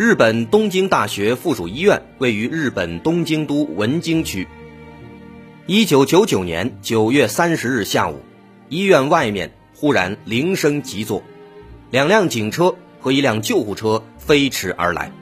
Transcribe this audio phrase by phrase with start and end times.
[0.00, 4.48] 日本东京大学附属医院位于日本东京都文京区。
[5.66, 8.18] 一九九九年九月三十日下午，
[8.70, 11.22] 医院外面忽然铃声急作，
[11.90, 15.12] 两辆警车和一辆救护车飞驰而来。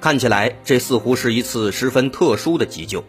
[0.00, 3.04] 看起来这似乎是一次十分特殊的急救，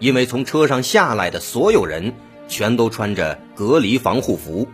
[0.00, 2.12] 因为从车上下来的所有人
[2.46, 4.68] 全都穿着隔离防护服，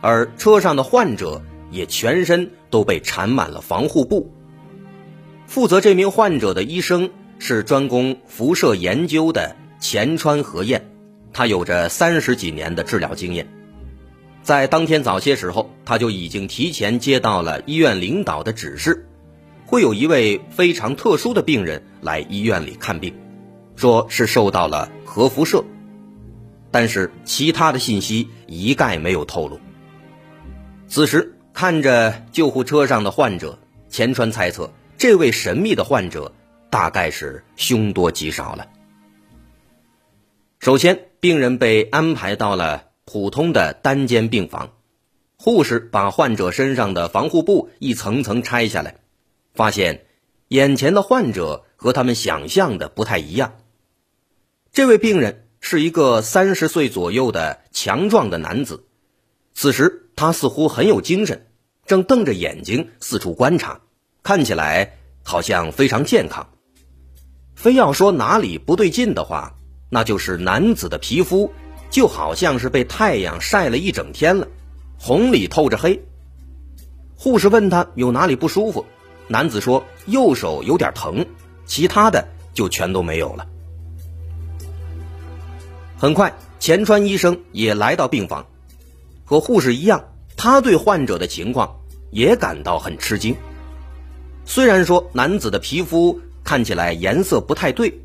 [0.00, 1.42] 而车上的患者
[1.72, 4.32] 也全身都被缠满了防护布。
[5.52, 10.80] 负责这名患者的医生是专攻辐射研究的钱川和彦，
[11.34, 13.46] 他有着三十几年的治疗经验。
[14.42, 19.06] 在当天早些时候，他就已经提前接到了医院领导的指示，
[19.66, 23.12] 会有一位非常特殊的病人来医院里看病，
[23.76, 25.62] 说是受到了核辐射，
[26.70, 29.60] 但是其他的信息一概没有透露。
[30.88, 33.58] 此时看着救护车上的患者，
[33.90, 34.72] 钱川猜测。
[34.98, 36.32] 这位神秘的患者
[36.70, 38.68] 大概是凶多吉少了。
[40.58, 44.74] 首先，病人被安排到了普通的单间病房，
[45.36, 48.98] 护士把患者身上的防护布一层层拆下来，
[49.54, 50.06] 发现
[50.46, 53.58] 眼前的患者和他们想象的不太一样。
[54.72, 58.86] 这位病人是一个三十岁左右的强壮的男子，
[59.52, 61.48] 此时他似乎很有精神，
[61.86, 63.80] 正瞪着眼睛四处观察。
[64.22, 66.46] 看起来好像非常健康，
[67.56, 69.54] 非要说哪里不对劲的话，
[69.90, 71.52] 那就是男子的皮肤
[71.90, 74.46] 就好像是被太阳晒了一整天了，
[74.96, 76.00] 红里透着黑。
[77.16, 78.86] 护士问他有哪里不舒服，
[79.26, 81.26] 男子说右手有点疼，
[81.66, 83.46] 其他的就全都没有了。
[85.96, 88.46] 很快，钱川医生也来到病房，
[89.24, 90.04] 和护士一样，
[90.36, 93.36] 他对患者的情况也感到很吃惊。
[94.44, 98.00] 虽然说男子的皮肤看起来颜色不太对，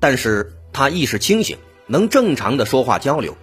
[0.00, 1.56] 但是他意识清醒，
[1.86, 3.36] 能正常的说话交流，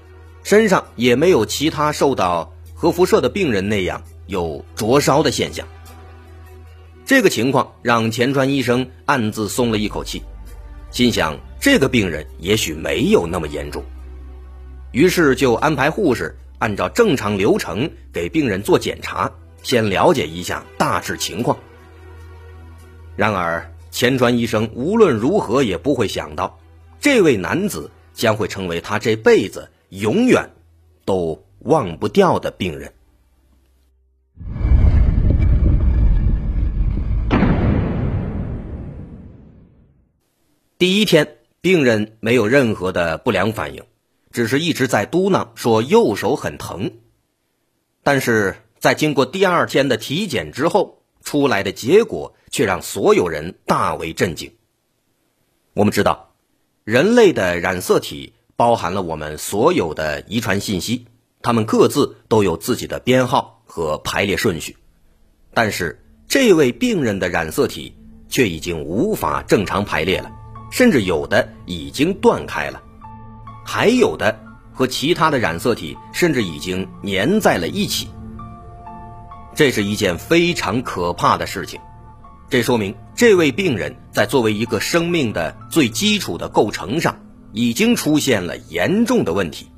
[0.43, 5.67] 身上也没有其他受到核辐射的病人那样有灼烧的现象。
[7.05, 10.21] 这个情况让前川医生暗自松了一口气，
[10.91, 13.83] 心想这个病人也许没有那么严重，
[14.91, 19.31] 于是就安排护士按照正常流程给病人做检查，
[19.63, 21.57] 先了解一下大致情况。
[23.15, 26.59] 然而，前川医生无论如何也不会想到，
[26.99, 30.49] 这位男子将会成为他这辈子永远
[31.05, 32.91] 都忘不掉的病人。
[40.77, 43.85] 第一天，病人没有任何的不良反应，
[44.31, 46.91] 只是一直在嘟囔说右手很疼。
[48.03, 54.53] 但是在经过第二天的体检之后，出来的结果却让所有人大为震惊。
[55.73, 56.31] 我们知道，
[56.85, 61.05] 人类的染色体包含了我们所有的遗传信息，
[61.41, 64.77] 它们各自都有自己的编号和排列顺序。
[65.53, 67.93] 但是，这位病人的染色体
[68.29, 70.31] 却已经无法正常排列了，
[70.71, 72.81] 甚至有的已经断开了，
[73.65, 74.39] 还有的
[74.71, 78.07] 和其他的染色体甚至已经粘在了一起。
[79.53, 81.81] 这是一件非常可怕的事情，
[82.49, 87.17] 这说明这位病人在作为一个生命的最基础的构成上，
[87.53, 89.71] 已经出现了严重的问题。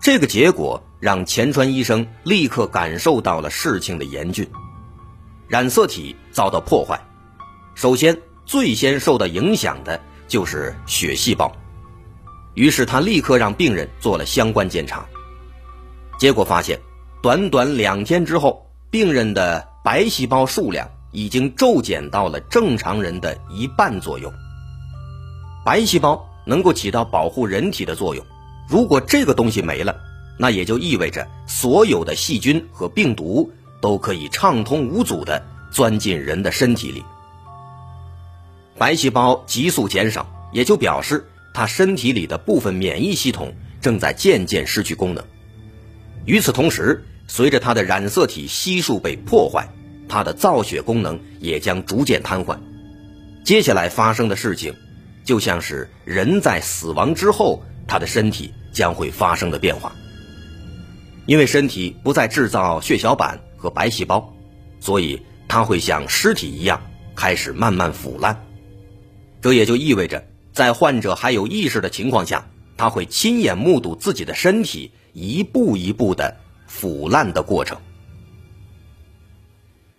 [0.00, 4.48] 这个结果让前川医生立刻感受到了事情的严峻，
[5.46, 7.00] 染色体遭到破坏，
[7.74, 11.52] 首先最先受到影响的就是血细胞，
[12.54, 15.06] 于是他立刻让病人做了相关检查，
[16.18, 16.78] 结果发现。
[17.22, 24.32] 短短两天之后，病人的白细胞数量已经骤减到了正常人的一半左右。
[25.64, 28.26] 白细胞能够起到保护人体的作用，
[28.68, 29.94] 如果这个东西没了，
[30.38, 37.04] 那也就意味着所有的细菌和病毒都可以畅通无阻地钻进人的身体里。
[38.76, 45.22] 白细胞急速减少，也就表示他身体里的部分免疫系统正在渐渐失去功能。
[46.24, 49.68] 与此同时，随着他的染色体悉数被破坏，
[50.12, 52.58] 他的造血功能也将逐渐瘫痪。
[53.44, 54.74] 接下来发生的事情，
[55.24, 59.90] 就像是人在死亡之后，他的身体将会发生的变化。
[61.24, 64.34] 因为身体不再制造血小板和白细胞，
[64.80, 66.82] 所以他会像尸体一样
[67.16, 68.44] 开始慢慢腐烂。
[69.40, 76.36] 这也就意味着，在患者还有意识的情况下，他会亲眼目睹自己的身体一步一步的
[76.66, 77.78] 腐烂的过程。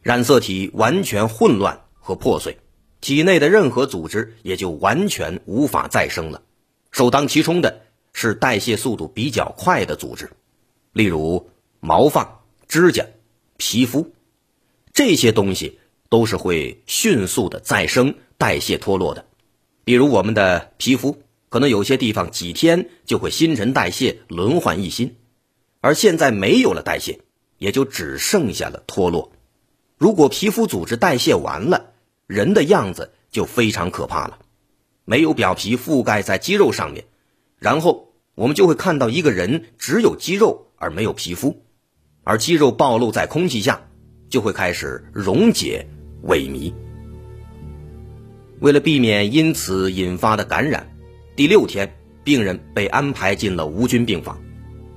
[0.03, 2.57] 染色体完全混乱和破碎，
[2.99, 6.43] 体内的任何组织也就完全无法再生了。
[6.91, 10.29] 首当其冲的是代谢速度比较快的组织。
[10.91, 13.05] 例如毛发、指甲、
[13.57, 14.11] 皮肤，
[14.93, 15.79] 这些东西
[16.09, 19.25] 都是会迅速的再生、代谢脱落的。
[19.85, 25.15] 比如我们的皮肤，可能有些地方几天就会新陈代谢、轮换一新，
[25.79, 27.21] 而现在没有了代谢，
[27.57, 29.31] 也就只剩下了脱落。
[30.03, 31.93] 如果皮肤组织代谢完了，
[32.27, 34.39] 人的样子就非常可怕了，
[35.05, 37.05] 没有表皮覆盖在肌肉上面，
[37.57, 40.67] 然后我们就会看到一个人只有肌肉。
[40.75, 41.63] 而没有皮肤，
[42.25, 43.83] 而肌肉暴露在空气下，
[44.29, 45.87] 就会开始溶解、
[46.25, 46.73] 萎靡。
[48.59, 50.93] 为了避免因此引发的感染，
[51.37, 51.95] 第六天，
[52.25, 54.37] 病人被安排进了无菌病房，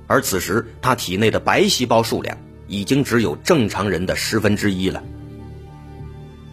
[0.05, 5.03] 而此时他体内的白细胞数量已经只有正常人的十分之一了。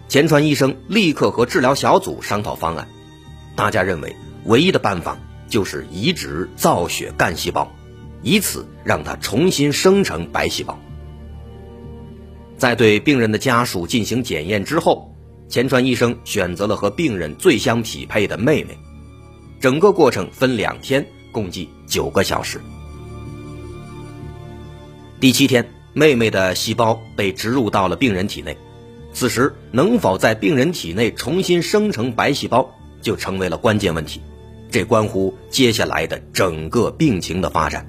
[0.08, 2.88] 钱川医生立刻和治疗小组商讨方案，
[3.56, 4.14] 大家认为
[4.44, 5.19] 唯一的办法
[5.49, 7.70] 就是移植造血干细胞。
[8.22, 10.78] 以此让他重新生成白细胞。
[12.56, 15.14] 在对病人的家属进行检验之后，
[15.46, 18.78] 钱川医生选择了和病人最相匹配的妹妹。
[19.61, 22.62] 整个过程分两天，共计九个小时。
[25.20, 28.58] 第七天，妹妹的细胞被植入到了病人体内。
[29.12, 34.20] 此时，能否在病人体内重新生成白细胞，就成为了关键问题。
[34.70, 37.88] 这关乎接下来的整个病情的发展。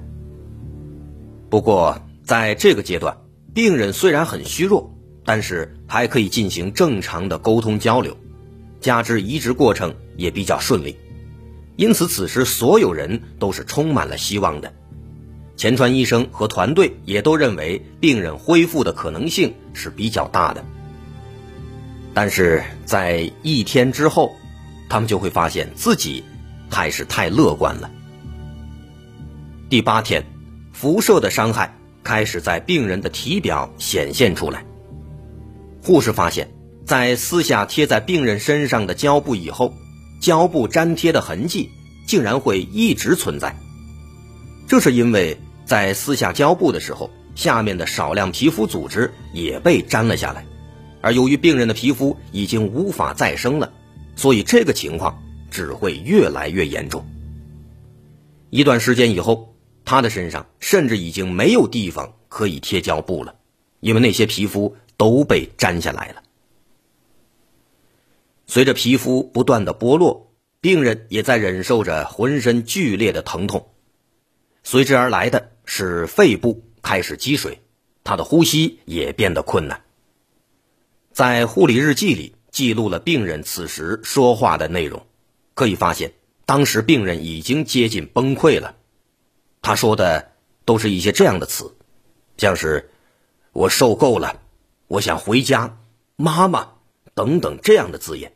[1.50, 3.18] 不过，在这个阶段，
[3.52, 8.16] 病人虽然很虚弱，但是还可以进行正常的沟通交流，
[8.80, 10.96] 加之移植过程也比较顺利，
[11.74, 14.72] 因此此时所有人都是充满了希望的。
[15.56, 20.64] 钱川医生和团队也都认为病人恢复的可能性是比较大的。
[22.14, 24.32] 但是在一天之后，
[24.88, 26.22] 他们就会发现自己
[26.70, 27.90] 还是太乐观了。
[29.68, 30.24] 第八天。
[30.78, 31.74] 辐射的伤害
[32.04, 34.62] 开始在病人的体表显现出来。
[35.82, 36.50] 护士发现，
[36.84, 39.72] 在撕下贴在病人身上的胶布以后，
[40.20, 41.70] 胶布粘贴的痕迹
[42.06, 43.56] 竟然会一直存在。
[44.68, 50.46] 这是因为在撕下胶布的时候，下面的少量皮肤组织也被粘了下来，
[51.02, 53.70] 而由于病人的皮肤已经无法再生了，
[54.14, 57.04] 所以这个情况只会越来越严重。
[58.48, 59.52] 一段时间以后。
[59.88, 63.36] 他的身上甚至已经没有地方可以贴胶布了，
[63.78, 66.24] 因为那些皮肤都被粘下来了。
[68.48, 73.68] 随着皮肤不断的剥落，病人也在忍受着浑身剧烈的疼痛，
[74.66, 77.62] 随之而来的是肺部开始积水，
[78.02, 79.84] 他的呼吸也变得困难。
[81.12, 85.06] 在护理日记里记录了病人此时说话的内容，
[85.54, 86.14] 可以发现，
[86.46, 88.74] 当时病人已经接近崩溃了。
[89.62, 90.32] 他说的
[90.64, 91.76] 都是一些这样的词，
[92.36, 92.90] 像是
[93.54, 94.42] “我受够了
[94.88, 95.78] ”“我想回家
[96.16, 96.72] ”“妈妈”
[97.14, 98.32] 等等这样的字眼。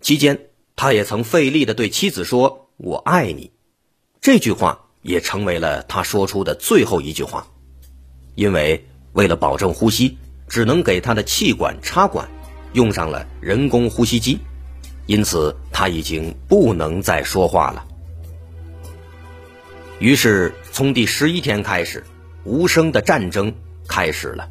[0.00, 3.52] 期间，他也曾费力的对妻子说“我爱你”，
[4.20, 7.46] 这句话也成为了他说出的最后一句话。
[8.34, 10.16] 因为为了保证呼吸，
[10.48, 12.28] 只能给他的气管插管，
[12.72, 14.38] 用上了人工呼吸机，
[15.06, 17.84] 因此他已经不能再说话了。
[19.98, 22.04] 于是，从第十一天开始，
[22.44, 23.52] 无声的战争
[23.88, 24.48] 开始了。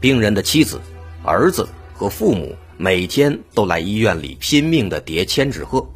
[0.00, 0.80] 病人的妻子、
[1.22, 5.86] 儿子和父母每天都来医院里拼命的叠千纸鹤，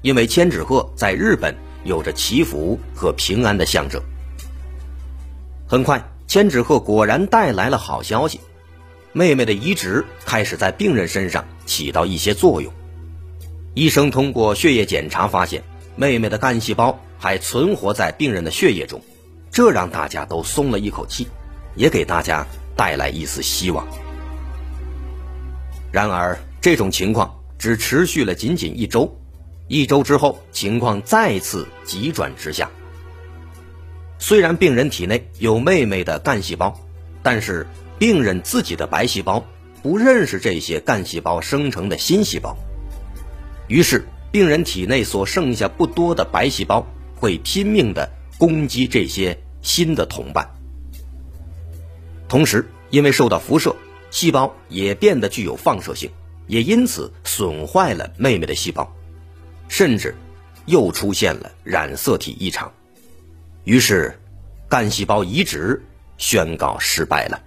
[0.00, 1.54] 因为千纸鹤在日本
[1.84, 4.00] 有着祈福和平安的象征。
[5.66, 8.40] 很快，千纸鹤果然带来了好消息，
[9.12, 12.72] 妹妹的移植开始在病人身上起到一些作用。
[13.74, 15.62] 医生通过血液检查发现，
[15.96, 16.98] 妹妹的干细胞。
[17.22, 18.98] 还存活在病人的血液中，
[19.50, 21.28] 这让大家都松了一口气，
[21.76, 23.86] 也给大家带来一丝希望。
[25.92, 29.19] 然而，这种情况只持续了仅仅一周，
[29.70, 32.68] 一周之后，情况再次急转直下。
[34.18, 36.76] 虽然病人体内有妹妹的干细胞，
[37.22, 37.64] 但是
[37.96, 39.46] 病人自己的白细胞
[39.80, 42.56] 不认识这些干细胞生成的新细胞，
[43.68, 46.84] 于是病人体内所剩下不多的白细胞
[47.14, 50.50] 会拼命的攻击这些新的同伴。
[52.28, 53.76] 同时，因为受到辐射，
[54.10, 56.10] 细胞也变得具有放射性，
[56.48, 58.92] 也因此损坏了妹妹的细胞，
[59.70, 60.12] 甚至
[60.66, 62.70] 又出现了染色体异常。
[63.62, 64.12] 于是，
[64.68, 65.80] 干细胞移植
[66.18, 67.40] 宣告失败了。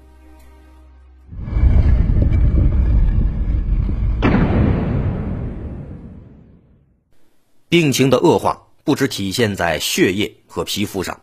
[7.68, 11.22] 病情的恶化不只体现在血液和皮肤上，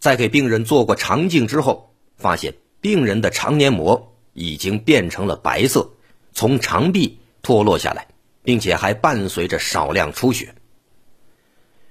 [0.00, 5.90] 在给病人做过肠镜之后，发现病人的肠黏膜已经变成了白色，
[6.32, 8.08] 从肠壁脱落下来，
[8.42, 10.54] 并且还伴随着少量出血。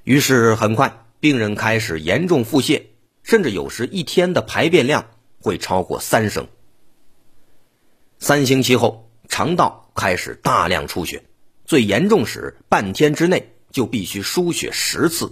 [0.03, 2.83] 于是很快，病人开始严重腹泻，
[3.23, 5.05] 甚至有时一天的排便量
[5.39, 6.47] 会超过三升。
[8.19, 11.23] 三星期后，肠道开始大量出血，
[11.65, 13.47] 最严重时半天之内。
[13.71, 15.31] 就必须输血十次，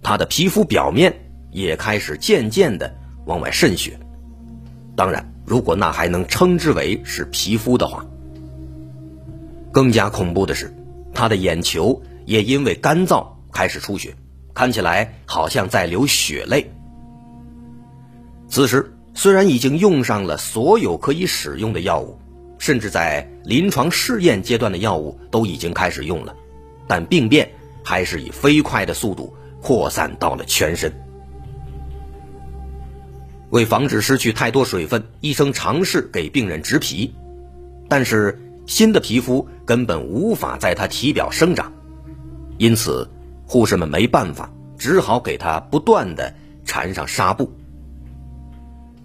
[0.00, 1.12] 他的皮肤表面
[1.50, 2.94] 也开始渐渐的
[3.26, 3.98] 往外渗血。
[4.94, 8.06] 当然，如果那还能称之为是皮肤的话，
[9.72, 10.72] 更加恐怖的是，
[11.14, 14.14] 他的眼球也因为干燥开始出血，
[14.54, 16.70] 看起来好像在流血泪。
[18.48, 22.18] 此时，虽然已经用上了所有可以使用的药物，
[22.58, 26.36] 甚至在临床试验阶段的药物都已经开始用了。
[26.86, 27.50] 但病变
[27.82, 30.92] 还是以飞快的速度扩散到了全身。
[33.48, 37.14] 为防止失去太多水分，医生尝试给病人植皮，
[37.88, 41.72] 但是新的皮肤根本无法在他体表生长，
[42.58, 43.10] 因此
[43.44, 47.52] 护士们没办法，只好给他不断的缠上纱布。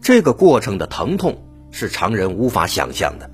[0.01, 3.29] 这个过程的疼痛是常人无法想象的，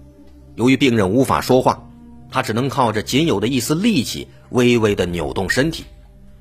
[0.56, 1.88] 由于病人无法说话。
[2.32, 5.84] 他只能靠着仅有的一丝力气，微微的扭动身体，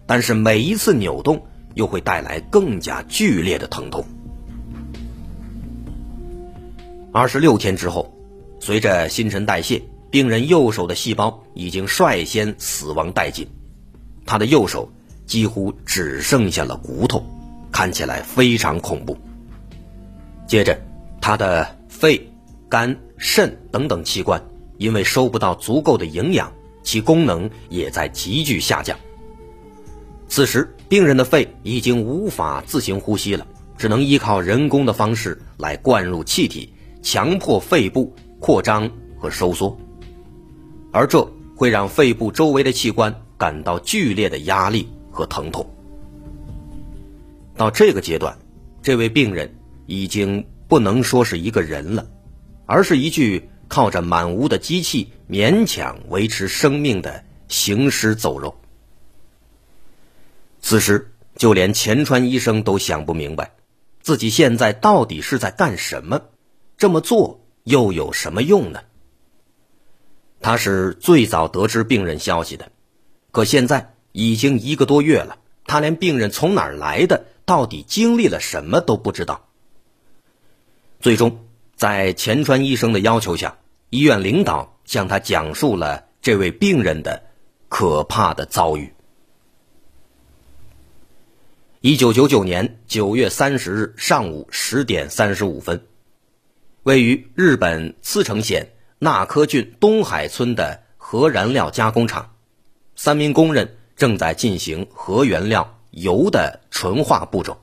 [0.06, 4.02] 但是每一次扭动又会带来更加剧烈的疼痛。
[7.12, 8.10] 二十六天之后，
[8.64, 13.44] 随着新陈代谢，病人右手的细胞已经率先死亡殆尽，
[14.24, 14.88] 他的右手
[15.26, 17.26] 几乎只剩下了骨头，
[17.72, 19.18] 看起来非常恐怖。
[20.46, 20.80] 接着，
[21.20, 22.30] 他的肺、
[22.68, 24.40] 肝、肾等等器官。
[24.78, 26.52] 因为收不到足够的营养，
[26.84, 28.96] 其功能也在急剧下降。
[30.28, 33.44] 此时，病人的肺已经无法自行呼吸了，
[33.76, 39.78] 只能依靠人工的方式来灌入气体，强迫肺部扩张和收缩，
[40.90, 45.64] 而这会让肺部周围的器官感到剧烈的压力和疼痛。
[47.56, 48.36] 到这个阶段，
[48.82, 49.54] 这位病人
[49.86, 52.06] 已经不能说是一个人了，
[52.66, 53.48] 而是一具。
[53.68, 58.54] 靠着满屋的机器勉强维持生命的行尸走肉。
[60.60, 63.52] 此时，就连钱川医生都想不明白，
[64.02, 66.20] 自己现在到底是在干什么？
[66.76, 68.80] 这么做又有什么用呢？
[70.40, 72.72] 他是最早得知病人消息的，
[73.30, 79.48] 可现在已经一个多月了，他连病人从哪儿来的、到底经历了什么都不知道。
[81.00, 83.58] 最终，在钱川医生的要求下。
[83.94, 87.24] 医院领导向他讲述了这位病人的
[87.68, 88.94] 可怕的遭遇。
[91.82, 95.86] 一九九九年九月三十日上午十点三十五分，
[96.82, 102.34] 位于日本茨城县那珂郡东海村的核燃料加工厂，
[102.96, 107.60] 三名工人正在进行核原料油的纯化步骤。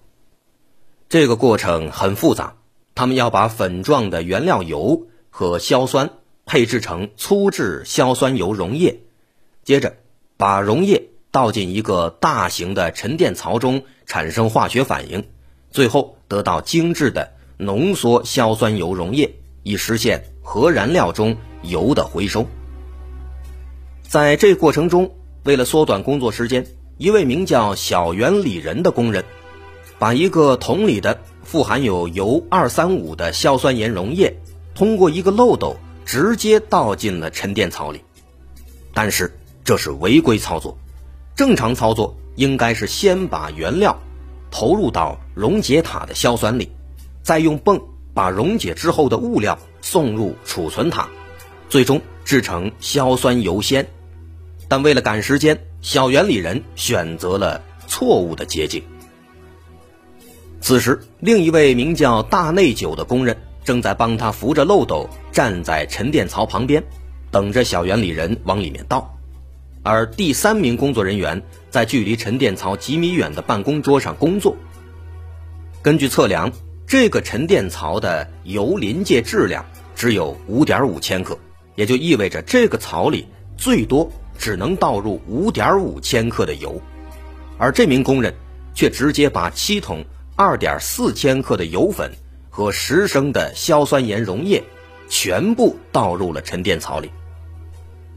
[1.09, 2.55] 这个过程很复杂，
[2.95, 6.11] 他们要把粉状的原料油和硝酸。
[6.51, 9.01] 配制成粗制硝酸油溶液，
[9.63, 9.97] 接着
[10.35, 15.29] 把溶液倒进一个大型的沉淀槽中，产生化学反应，
[15.69, 22.47] 最后得到精致的浓缩硝酸油溶液，以实现核燃料中油的回收。
[24.01, 25.11] 在这过程中，
[25.43, 26.65] 为了缩短工作时间，
[26.97, 29.25] 一位名叫小原里人的工人，
[29.99, 34.35] 把一个桶里的富含有铀二三五的硝酸盐溶液，
[34.73, 35.75] 通过一个漏斗。
[36.05, 38.01] 直接倒进了沉淀槽里，
[38.95, 39.31] 但是
[39.63, 40.75] 这是违规操作。
[41.35, 43.95] 正常操作应该是先把原料
[44.49, 46.71] 投入到溶解塔的硝酸里，
[47.21, 47.81] 再用泵
[48.13, 51.09] 把溶解之后的物料送入储存塔，
[51.69, 53.85] 最终制成硝酸油酰。
[54.67, 58.83] 但为了赶时间，小原理人选择了错误的捷径。
[60.61, 63.37] 此时，另一位名叫大内久的工人。
[63.61, 66.83] 正在帮他扶着漏斗站在沉淀槽旁边，
[67.29, 69.15] 等着小原理人往里面倒。
[69.83, 74.55] 而第三名工作人员在距离沉淀槽几米远的办公桌上工作。
[75.83, 76.51] 根据测量，
[76.89, 79.63] 这个沉淀槽的油临界质量
[79.95, 81.37] 只有五点五千克，
[81.75, 86.81] 也就意味着这个槽里最多只能倒入五点五千克的油，
[87.59, 88.33] 而这名工人
[88.73, 90.03] 却直接把七桶
[90.35, 92.11] 二点四千克的油粉
[92.49, 94.63] 和十升的硝酸盐溶液
[95.07, 97.11] 全部倒入了沉淀槽里。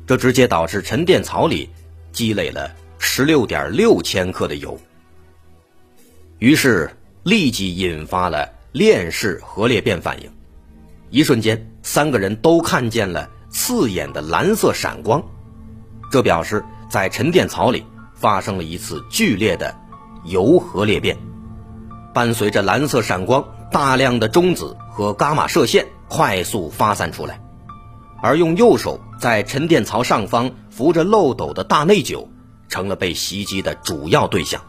[0.07, 1.69] 这直接导致沉淀槽里
[2.11, 4.81] 积累了十六点六千克的油，
[6.39, 6.91] 于是
[7.23, 10.31] 立即引发了链式核裂变反应。
[11.11, 15.23] 一瞬间，三个人都看见了刺眼的蓝色闪光，
[16.11, 19.75] 这表示在沉淀槽里发生了一次剧烈的
[20.25, 21.17] 铀核裂变。
[22.15, 27.41] 伴随着蓝色闪光，大量的中子和伽马射线快速发散出来。
[28.23, 32.29] 而用右手在沉淀槽上方扶着漏斗的大内九，
[32.69, 34.63] 成了被袭击的主要对象。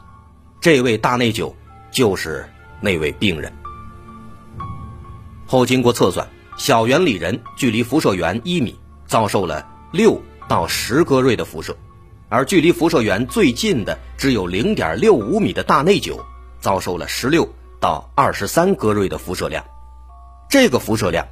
[0.60, 1.56] 这位大内九
[1.92, 2.50] 就是
[2.82, 3.54] 那位病人。
[5.46, 11.74] 后经过测算，小原理人距离辐射源一米，遭受了六到十戈瑞的辐射；
[12.30, 16.20] 而距离辐射源最近的只有零点六五米的大内九，
[16.60, 17.48] 遭受了十六
[17.80, 19.64] 到二十三戈瑞的辐射量。
[20.50, 21.28] 这个辐射量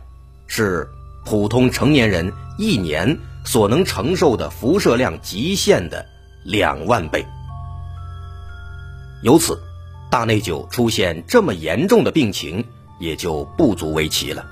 [0.48, 0.88] 是。
[1.24, 6.04] 普通成年人一年所能承受的辐射量极限的
[6.44, 7.24] 两万倍，
[9.22, 9.62] 由此，
[10.10, 12.66] 大内九出现这么严重的病情
[13.02, 14.46] 也就不足为奇了。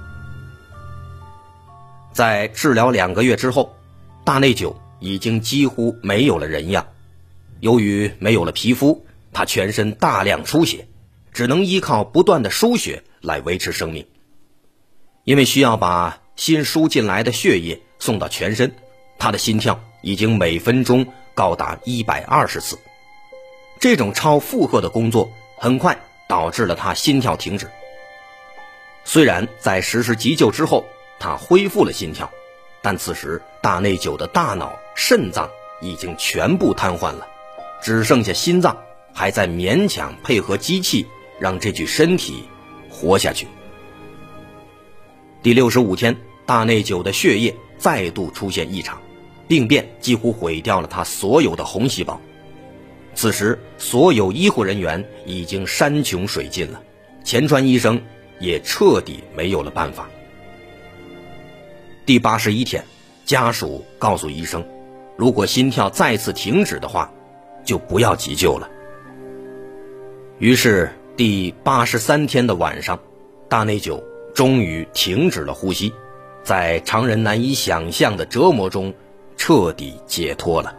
[2.12, 3.74] 在治疗两个月之后，
[4.26, 6.88] 大内久已经几乎没有了人样。
[7.62, 10.88] 由于没有了皮肤，他全身大量出血，
[11.32, 14.08] 只能依靠不断的输血来维持生命。
[15.24, 18.74] 因为需要把新输进来的血液送到全身，
[19.20, 22.80] 他的心跳已经每分钟高达一百二十次。
[23.80, 27.70] 这种超负荷的工作很快导致了他心跳停止。
[29.12, 30.86] 虽然在实施急救之后，
[31.20, 32.30] 他恢复了心跳，
[32.80, 35.50] 但此时大内久的大脑、肾脏
[35.82, 37.28] 已经全部瘫痪了，
[37.82, 38.78] 只剩下心脏
[39.12, 41.08] 还在勉强配合机器，
[41.40, 42.44] 让这具身体
[42.88, 43.48] 活下去。
[45.42, 46.16] 第六十五天。
[46.46, 49.00] 大内久的血液再度出现异常，
[49.48, 52.20] 病变几乎毁掉了他所有的红细胞。
[53.14, 56.82] 此时，所有医护人员已经山穷水尽了，
[57.24, 58.02] 前川医生
[58.40, 60.10] 也彻底没有了办法。
[62.06, 62.84] 第八十一天，
[63.26, 64.66] 家属告诉医生，
[65.16, 67.12] 如果心跳再次停止的话，
[67.64, 68.70] 就不要急救了。
[70.40, 72.98] 于是，第八十三天的晚上，
[73.48, 75.94] 大内久终于停止了呼吸。
[76.42, 78.94] 在常人难以想象的折磨中，
[79.38, 80.76] 彻底解脱了。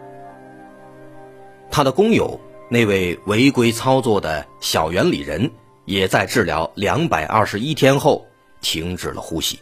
[1.70, 5.49] 他的工友那位违规操作的小原理人，
[5.90, 8.24] 也在治疗两百二十一天后
[8.61, 9.59] 停止了呼吸。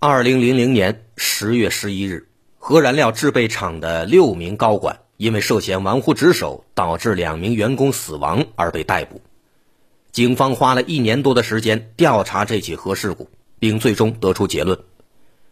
[0.00, 2.26] 二零零零年十月十一日，
[2.58, 4.98] 核燃料制备厂的六名高管。
[5.18, 9.22] 因为涉嫌玩忽职守，导致两名员工死亡而被逮捕。
[10.10, 13.28] 警方花了一年多的时间调查这起核事故，
[13.60, 14.76] 并最终得出结论：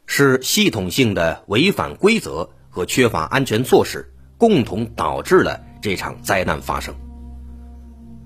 [0.07, 6.95] 是系统性的违反规则和缺乏安全措施，共同导致了这场灾难发生。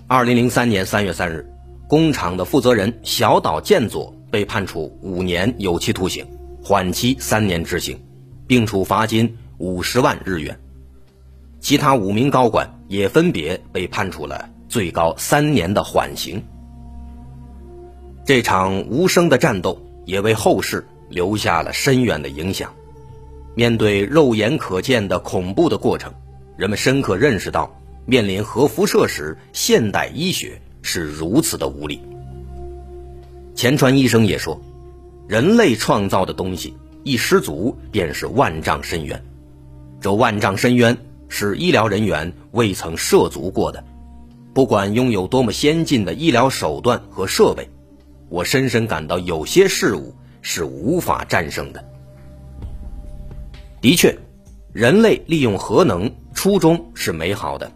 [0.06, 1.50] 二零零三年三月三日，
[1.88, 6.26] 工厂的负责人小岛健佐被判处五年有期徒刑，
[6.62, 7.98] 缓期三年执行，
[8.46, 10.60] 并处罚金五十万日元。
[11.58, 16.44] 其他五名高管也分别被判处了最高三年的缓刑。
[18.26, 22.70] 这场无声的战斗也为后世留下了深远的影响。
[23.54, 26.12] 面对肉眼可见的恐怖的过程，
[26.56, 32.00] 人们深刻认识到，面临核辐射时，现代医学是如此的无力。
[33.54, 34.60] 钱川医生也说
[35.28, 39.22] ：“人类创造的东西一失足便是万丈深渊，
[40.00, 43.82] 这万丈深渊。”是医疗人员未曾涉足过的，
[44.52, 47.68] 不管拥有多么先进的医疗手段和设备，
[48.28, 51.84] 我深深感到有些事物是无法战胜的。
[53.84, 54.16] 的确，
[54.72, 57.70] 人类利用核能初衷是美好的，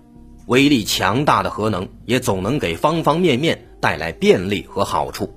[0.47, 5.31] 威力强大的核能也总能给方方面面带来便利和好处，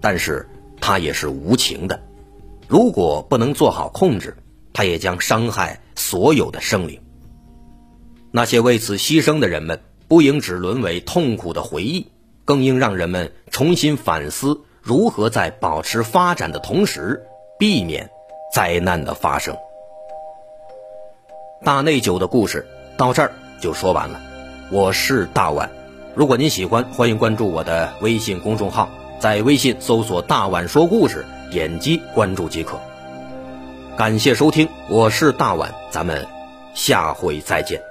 [0.00, 0.48] 但是
[0.80, 2.00] 它也是无情的，
[2.66, 4.34] 如果不能做好控制，
[4.72, 6.98] 它也将伤害所有的生灵。
[8.30, 12.06] 那些为此牺牲的人们，不应只沦为痛苦的回忆，
[12.46, 17.22] 更应让人们重新反思如何在保持发展的同时，
[17.58, 18.08] 避免
[18.50, 19.54] 灾难的发生。
[21.62, 24.18] 大内九的故事到这儿就说完了。
[24.70, 25.70] 我是大碗，
[26.14, 32.80] 如果您喜欢，欢迎关注我的微信公众号，在微信搜索“大碗说故事”，点击关注即可。
[33.94, 36.26] 感谢收听，我是大碗，咱们
[36.72, 37.89] 下回再见。